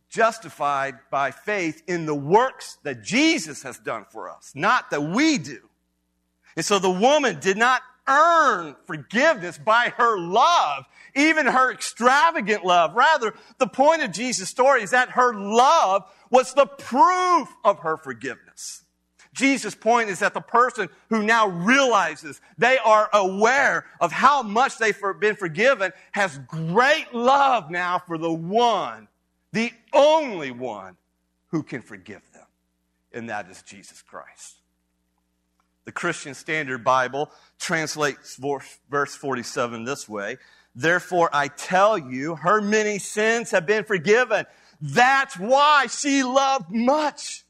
[0.10, 5.38] justified by faith in the works that Jesus has done for us, not that we
[5.38, 5.60] do.
[6.56, 10.86] And so the woman did not earn forgiveness by her love,
[11.16, 12.96] even her extravagant love.
[12.96, 17.98] Rather, the point of Jesus' story is that her love was the proof of her
[17.98, 18.84] forgiveness.
[19.34, 24.78] Jesus' point is that the person who now realizes they are aware of how much
[24.78, 29.08] they've been forgiven has great love now for the one,
[29.52, 30.98] the only one
[31.48, 32.46] who can forgive them.
[33.12, 34.58] And that is Jesus Christ.
[35.86, 38.40] The Christian Standard Bible translates
[38.90, 40.38] verse 47 this way
[40.76, 44.46] Therefore, I tell you, her many sins have been forgiven.
[44.82, 47.44] That's why she loved much.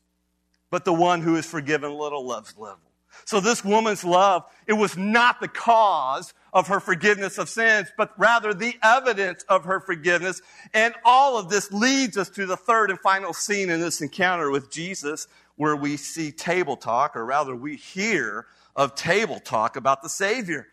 [0.69, 2.79] But the one who is forgiven little loves little.
[3.25, 8.11] So this woman's love, it was not the cause of her forgiveness of sins, but
[8.17, 10.41] rather the evidence of her forgiveness.
[10.73, 14.51] And all of this leads us to the third and final scene in this encounter
[14.51, 20.01] with Jesus, where we see table talk, or rather we hear of table talk about
[20.01, 20.67] the Savior.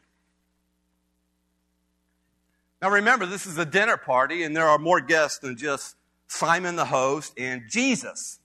[2.81, 5.97] Now remember, this is a dinner party, and there are more guests than just
[6.29, 8.39] Simon the host and Jesus.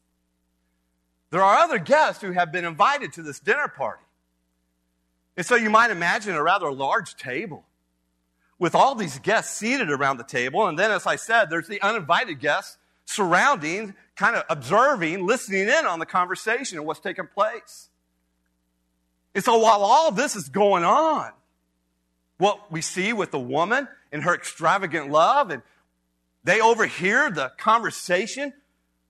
[1.30, 4.04] There are other guests who have been invited to this dinner party.
[5.38, 7.66] And so you might imagine a rather large table
[8.58, 10.66] with all these guests seated around the table.
[10.68, 15.86] And then, as I said, there's the uninvited guests surrounding, kind of observing, listening in
[15.86, 17.90] on the conversation and what's taking place.
[19.34, 21.32] And so while all this is going on,
[22.38, 25.62] what we see with the woman and her extravagant love, and
[26.44, 28.54] they overhear the conversation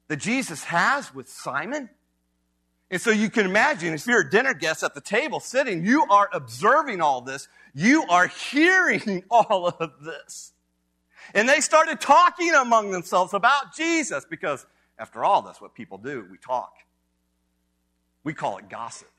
[0.08, 1.90] that Jesus has with Simon.
[2.92, 6.06] And so you can imagine if you're a dinner guest at the table sitting, you
[6.10, 7.48] are observing all this.
[7.74, 10.54] You are hearing all of this.
[11.34, 14.66] And they started talking among themselves about Jesus because,
[14.98, 16.26] after all, that's what people do.
[16.30, 16.74] We talk.
[18.24, 19.10] We call it gossip.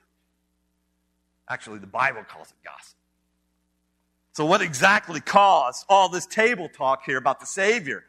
[1.49, 2.97] Actually, the Bible calls it gossip.
[4.33, 8.05] So, what exactly caused all this table talk here about the Savior?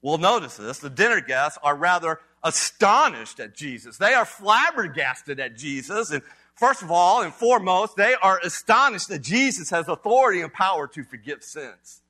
[0.00, 3.98] Well, notice this the dinner guests are rather astonished at Jesus.
[3.98, 6.10] They are flabbergasted at Jesus.
[6.10, 6.22] And
[6.54, 11.02] first of all and foremost, they are astonished that Jesus has authority and power to
[11.02, 12.00] forgive sins.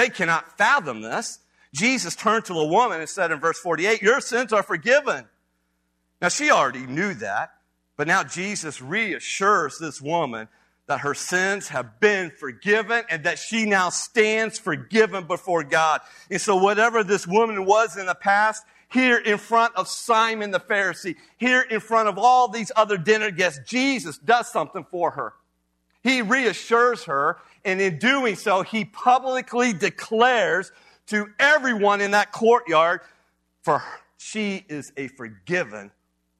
[0.00, 1.40] They cannot fathom this.
[1.74, 5.26] Jesus turned to the woman and said in verse 48, Your sins are forgiven.
[6.22, 7.52] Now, she already knew that,
[7.98, 10.48] but now Jesus reassures this woman
[10.86, 16.00] that her sins have been forgiven and that she now stands forgiven before God.
[16.30, 20.60] And so whatever this woman was in the past, here in front of Simon the
[20.60, 25.34] Pharisee, here in front of all these other dinner guests, Jesus does something for her.
[26.02, 30.72] He reassures her, and in doing so, he publicly declares
[31.06, 33.00] to everyone in that courtyard,
[33.62, 33.82] for
[34.16, 35.90] she is a forgiven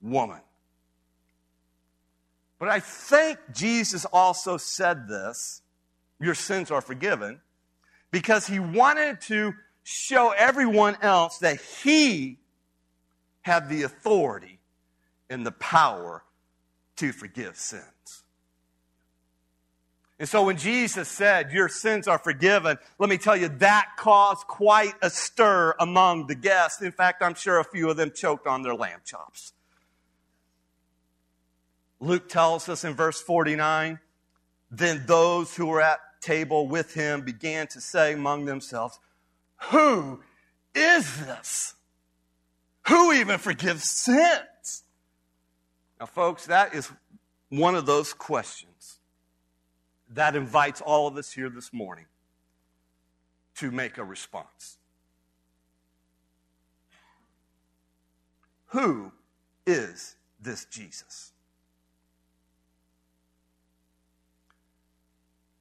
[0.01, 0.41] woman.
[2.59, 5.63] But I think Jesus also said this
[6.21, 7.41] your sins are forgiven
[8.11, 12.39] because he wanted to show everyone else that he
[13.43, 14.59] had the authority
[15.31, 16.23] and the power
[16.97, 18.20] to forgive sins.
[20.21, 24.47] And so when Jesus said, Your sins are forgiven, let me tell you, that caused
[24.47, 26.83] quite a stir among the guests.
[26.83, 29.55] In fact, I'm sure a few of them choked on their lamb chops.
[32.01, 33.99] Luke tells us in verse 49
[34.71, 39.01] then those who were at table with him began to say among themselves,
[39.71, 40.21] Who
[40.75, 41.75] is this?
[42.89, 44.85] Who even forgives sins?
[45.99, 46.93] Now, folks, that is
[47.49, 49.00] one of those questions
[50.15, 52.07] that invites all of us here this morning
[53.57, 54.79] to make a response.
[58.69, 59.13] Who
[59.67, 61.33] is this Jesus?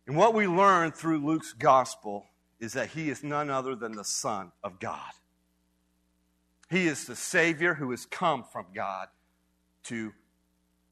[0.08, 2.26] And what we learn through Luke's gospel
[2.60, 5.12] is that he is none other than the Son of God.
[6.70, 9.08] He is the Savior who has come from God
[9.84, 10.14] to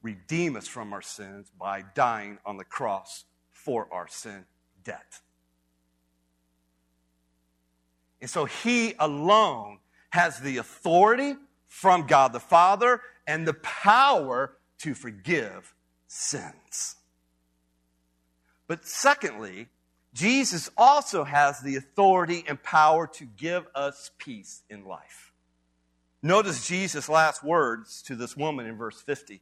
[0.02, 3.26] redeem us from our sins by dying on the cross
[3.68, 4.46] for our sin
[4.86, 5.20] debt.
[8.22, 9.80] And so he alone
[10.12, 11.36] has the authority
[11.68, 15.76] from God the Father and the power to forgive
[16.08, 16.96] sins.
[18.68, 19.68] But secondly,
[20.14, 25.34] Jesus also has the authority and power to give us peace in life.
[26.24, 29.42] Notice Jesus' last words to this woman in verse 50.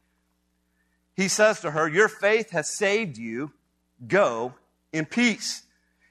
[1.15, 3.51] He says to her, Your faith has saved you.
[4.07, 4.53] Go
[4.91, 5.63] in peace.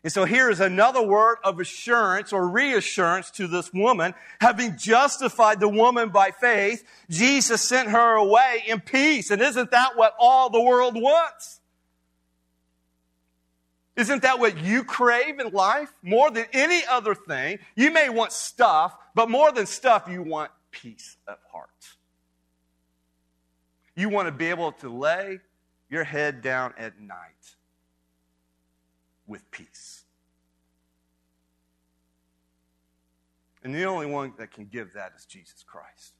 [0.05, 4.15] And so here is another word of assurance or reassurance to this woman.
[4.39, 9.31] Having justified the woman by faith, Jesus sent her away in peace.
[9.31, 11.61] And isn't that what all the world wants?
[13.97, 17.61] Isn't that what you crave in life more than any other thing?
[17.75, 21.71] You may want stuff, but more than stuff, you want peace of heart.
[23.97, 25.39] You want to be able to lay
[25.89, 27.54] your head down at night
[29.27, 30.05] with peace.
[33.63, 36.15] And the only one that can give that is Jesus Christ.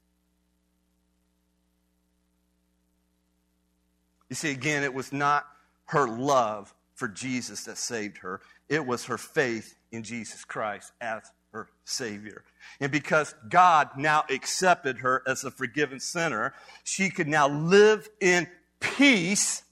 [4.29, 5.45] You see, again, it was not
[5.85, 8.41] her love for Jesus that saved her.
[8.67, 12.43] It was her faith in Jesus Christ as her Savior.
[12.79, 16.53] And because God now accepted her as a forgiven sinner,
[16.83, 18.47] she could now live in
[18.79, 19.63] peace,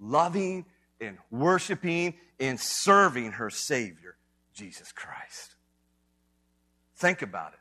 [0.00, 0.66] loving
[1.00, 4.16] and worshiping and serving her Savior,
[4.54, 5.56] Jesus Christ.
[6.96, 7.58] Think about it.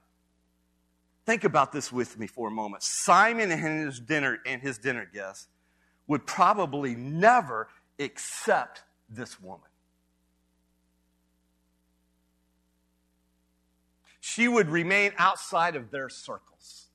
[1.26, 2.84] Think about this with me for a moment.
[2.84, 5.48] Simon and his dinner and his dinner guests
[6.08, 7.68] would probably never
[8.00, 9.68] accept this woman.
[14.22, 16.88] She would remain outside of their circles.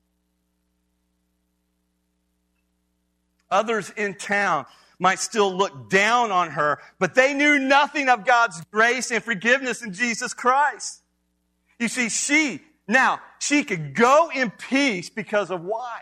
[3.51, 4.65] Others in town
[4.99, 9.81] might still look down on her, but they knew nothing of God's grace and forgiveness
[9.81, 11.01] in Jesus Christ.
[11.79, 16.01] You see, she, now, she could go in peace because of why?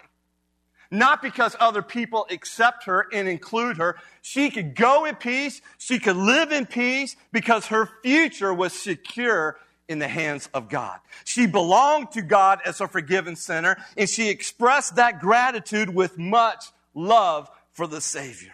[0.92, 3.98] Not because other people accept her and include her.
[4.22, 5.62] She could go in peace.
[5.78, 11.00] She could live in peace because her future was secure in the hands of God.
[11.24, 16.66] She belonged to God as a forgiven sinner and she expressed that gratitude with much
[16.94, 18.54] love for the Savior.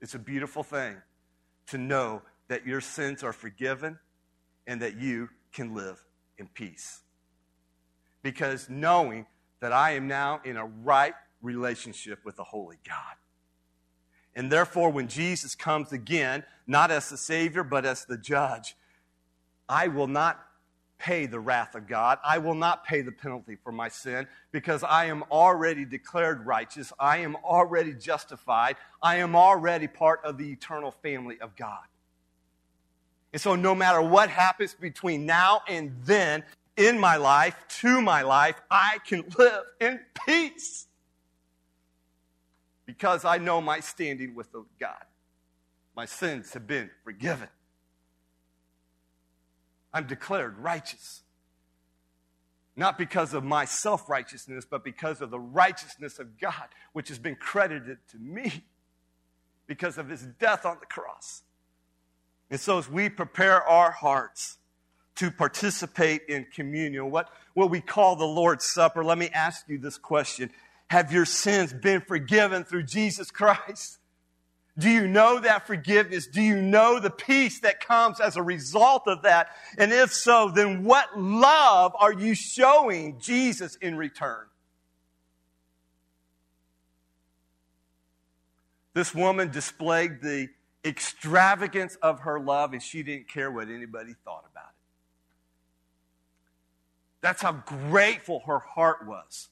[0.00, 0.96] It's a beautiful thing
[1.68, 3.98] to know that your sins are forgiven
[4.66, 6.04] and that you can live
[6.38, 7.00] in peace.
[8.22, 9.26] Because knowing
[9.60, 13.16] that I am now in a right relationship with the Holy God.
[14.34, 18.76] And therefore, when Jesus comes again, not as the Savior, but as the judge,
[19.68, 20.40] I will not
[20.98, 22.18] pay the wrath of God.
[22.24, 26.92] I will not pay the penalty for my sin because I am already declared righteous.
[26.98, 28.76] I am already justified.
[29.02, 31.84] I am already part of the eternal family of God.
[33.32, 36.42] And so, no matter what happens between now and then
[36.76, 40.86] in my life, to my life, I can live in peace
[42.86, 44.48] because I know my standing with
[44.80, 45.04] God.
[45.94, 47.48] My sins have been forgiven.
[49.92, 51.22] I'm declared righteous.
[52.76, 57.18] Not because of my self righteousness, but because of the righteousness of God, which has
[57.18, 58.64] been credited to me
[59.66, 61.42] because of his death on the cross.
[62.50, 64.58] And so, as we prepare our hearts
[65.16, 69.78] to participate in communion, what, what we call the Lord's Supper, let me ask you
[69.78, 70.50] this question
[70.88, 73.97] Have your sins been forgiven through Jesus Christ?
[74.78, 76.28] Do you know that forgiveness?
[76.28, 79.48] Do you know the peace that comes as a result of that?
[79.76, 84.46] And if so, then what love are you showing Jesus in return?
[88.94, 90.48] This woman displayed the
[90.84, 94.74] extravagance of her love, and she didn't care what anybody thought about it.
[97.20, 99.48] That's how grateful her heart was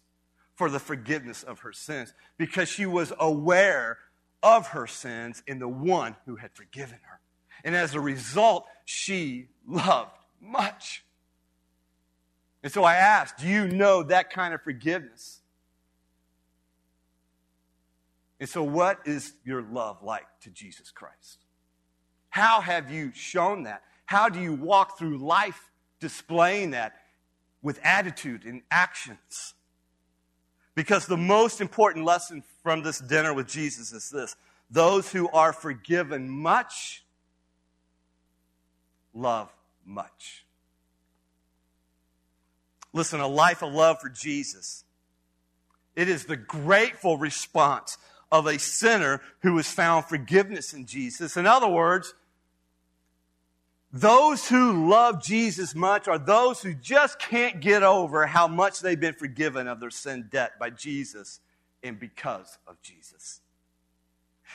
[0.54, 3.98] for the forgiveness of her sins because she was aware
[4.46, 7.20] of her sins in the one who had forgiven her.
[7.64, 11.04] And as a result, she loved much.
[12.62, 15.40] And so I asked, do you know that kind of forgiveness?
[18.38, 21.44] And so, what is your love like to Jesus Christ?
[22.28, 23.82] How have you shown that?
[24.04, 25.70] How do you walk through life
[26.00, 26.96] displaying that
[27.62, 29.54] with attitude and actions?
[30.74, 34.34] Because the most important lesson from this dinner with Jesus is this
[34.72, 37.04] those who are forgiven much
[39.14, 39.52] love
[39.84, 40.44] much.
[42.92, 44.82] Listen, a life of love for Jesus.
[45.94, 47.98] It is the grateful response
[48.32, 51.36] of a sinner who has found forgiveness in Jesus.
[51.36, 52.14] In other words,
[53.92, 58.98] those who love Jesus much are those who just can't get over how much they've
[58.98, 61.38] been forgiven of their sin debt by Jesus
[61.86, 63.40] and because of Jesus.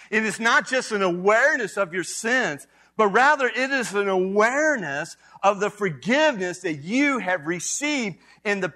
[0.09, 2.67] It is not just an awareness of your sins,
[2.97, 8.73] but rather it is an awareness of the forgiveness that you have received in the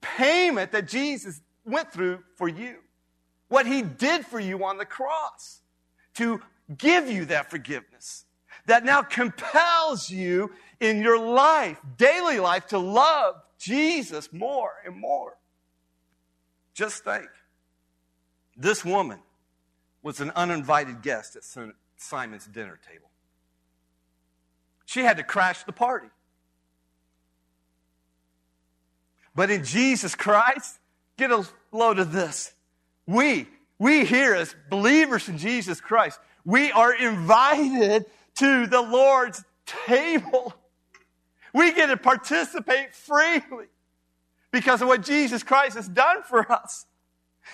[0.00, 2.76] payment that Jesus went through for you.
[3.48, 5.60] What he did for you on the cross
[6.14, 6.40] to
[6.76, 8.24] give you that forgiveness
[8.66, 10.50] that now compels you
[10.80, 15.36] in your life, daily life, to love Jesus more and more.
[16.74, 17.28] Just think
[18.56, 19.18] this woman
[20.02, 21.42] was an uninvited guest at
[21.96, 23.10] Simon's dinner table.
[24.84, 26.08] She had to crash the party.
[29.34, 30.78] But in Jesus Christ,
[31.16, 32.52] get a load of this.
[33.06, 33.48] We,
[33.78, 39.42] we here as believers in Jesus Christ, we are invited to the Lord's
[39.86, 40.54] table.
[41.52, 43.66] We get to participate freely
[44.50, 46.86] because of what Jesus Christ has done for us.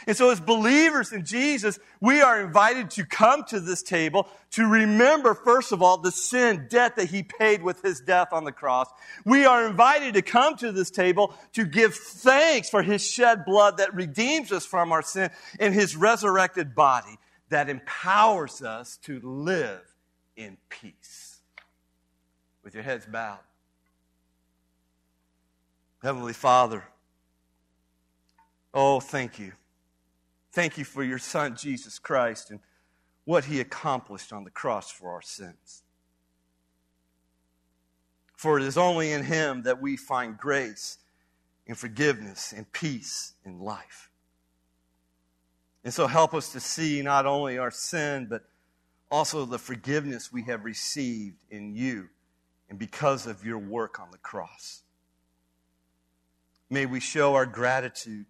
[0.06, 4.66] And so, as believers in Jesus, we are invited to come to this table to
[4.66, 8.52] remember, first of all, the sin debt that He paid with His death on the
[8.52, 8.88] cross.
[9.24, 13.76] We are invited to come to this table to give thanks for His shed blood
[13.78, 17.18] that redeems us from our sin and His resurrected body
[17.50, 19.82] that empowers us to live
[20.36, 21.40] in peace.
[22.62, 23.38] With your heads bowed.
[26.02, 26.84] Heavenly Father,
[28.72, 29.52] oh, thank you.
[30.52, 32.60] Thank you for your Son, Jesus Christ, and
[33.24, 35.82] what he accomplished on the cross for our sins.
[38.36, 40.98] For it is only in him that we find grace
[41.66, 44.10] and forgiveness and peace in life.
[45.84, 48.42] And so help us to see not only our sin, but
[49.10, 52.08] also the forgiveness we have received in you
[52.68, 54.82] and because of your work on the cross.
[56.68, 58.26] May we show our gratitude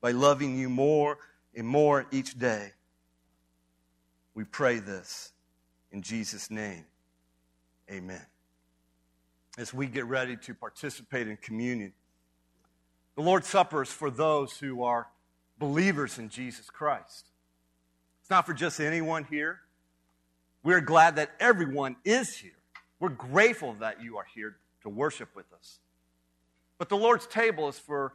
[0.00, 1.18] by loving you more
[1.56, 2.72] and more each day.
[4.34, 5.32] We pray this
[5.92, 6.84] in Jesus' name.
[7.90, 8.24] Amen.
[9.56, 11.92] As we get ready to participate in communion,
[13.14, 15.06] the Lord's Supper is for those who are
[15.58, 17.26] believers in Jesus Christ.
[18.20, 19.60] It's not for just anyone here.
[20.64, 22.50] We're glad that everyone is here.
[22.98, 25.78] We're grateful that you are here to worship with us.
[26.78, 28.14] But the Lord's table is for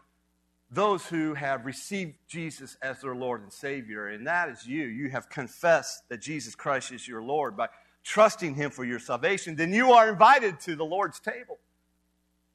[0.72, 4.84] those who have received Jesus as their Lord and Savior, and that is you.
[4.84, 7.70] You have confessed that Jesus Christ is your Lord by
[8.04, 9.56] trusting Him for your salvation.
[9.56, 11.58] Then you are invited to the Lord's table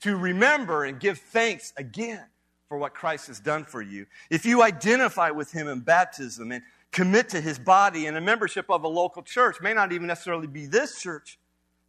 [0.02, 2.24] to remember and give thanks again
[2.68, 4.06] for what Christ has done for you.
[4.30, 6.62] If you identify with Him in baptism and
[6.92, 10.46] commit to His body and a membership of a local church, may not even necessarily
[10.46, 11.38] be this church,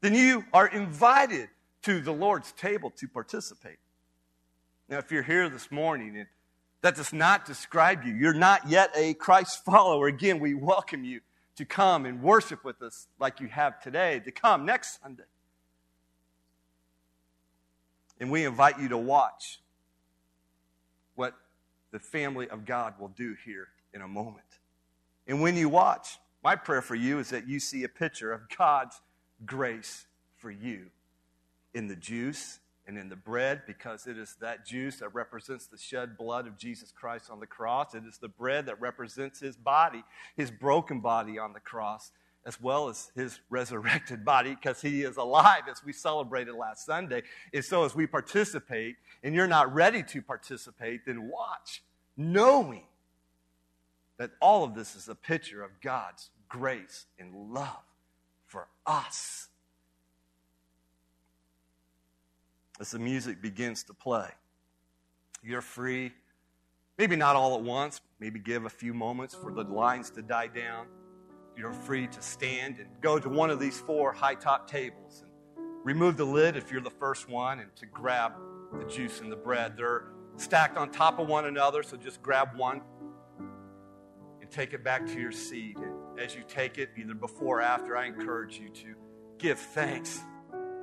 [0.01, 1.49] then you are invited
[1.83, 3.77] to the Lord's table to participate.
[4.87, 6.27] Now, if you're here this morning and
[6.81, 11.21] that does not describe you, you're not yet a Christ follower, again, we welcome you
[11.55, 15.23] to come and worship with us like you have today, to come next Sunday.
[18.19, 19.59] And we invite you to watch
[21.15, 21.33] what
[21.91, 24.45] the family of God will do here in a moment.
[25.27, 28.41] And when you watch, my prayer for you is that you see a picture of
[28.55, 29.01] God's
[29.45, 30.05] grace
[30.37, 30.91] for you
[31.73, 35.77] in the juice and in the bread because it is that juice that represents the
[35.77, 37.95] shed blood of Jesus Christ on the cross.
[37.95, 40.03] It is the bread that represents his body,
[40.35, 42.11] his broken body on the cross,
[42.45, 47.23] as well as his resurrected body because he is alive as we celebrated last Sunday.
[47.53, 51.81] And so as we participate and you're not ready to participate, then watch,
[52.15, 52.83] knowing
[54.17, 57.83] that all of this is a picture of God's grace and love
[58.45, 59.49] for us.
[62.79, 64.29] As the music begins to play.
[65.43, 66.11] You're free,
[66.97, 70.47] maybe not all at once, maybe give a few moments for the lines to die
[70.47, 70.87] down.
[71.57, 75.31] You're free to stand and go to one of these four high top tables and
[75.83, 78.33] remove the lid if you're the first one and to grab
[78.77, 79.77] the juice and the bread.
[79.77, 82.81] They're stacked on top of one another, so just grab one
[84.41, 85.77] and take it back to your seat.
[85.77, 88.95] And as you take it, either before or after, I encourage you to
[89.37, 90.19] give thanks.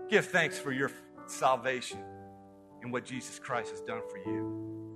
[0.09, 0.91] Give thanks for your
[1.33, 1.99] salvation
[2.83, 4.92] in what Jesus Christ has done for you.